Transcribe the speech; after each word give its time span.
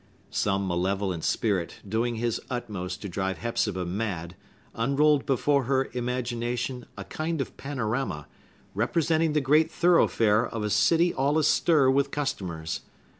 Some 0.31 0.67
malevolent 0.67 1.23
spirit, 1.23 1.75
doing 1.87 2.15
his 2.15 2.41
utmost 2.49 3.03
to 3.03 3.07
drive 3.07 3.37
Hepzibah 3.37 3.85
mad, 3.85 4.35
unrolled 4.73 5.27
before 5.27 5.65
her 5.65 5.91
imagination 5.93 6.87
a 6.97 7.03
kind 7.03 7.39
of 7.39 7.55
panorama, 7.55 8.25
representing 8.73 9.33
the 9.33 9.41
great 9.41 9.69
thoroughfare 9.69 10.43
of 10.43 10.63
a 10.63 10.71
city 10.71 11.13
all 11.13 11.37
astir 11.37 11.91
with 11.91 12.09
customers. 12.09 12.81